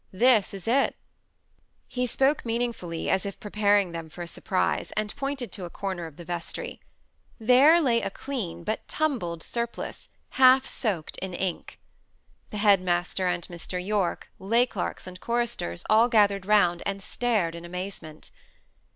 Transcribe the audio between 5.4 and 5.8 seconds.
to a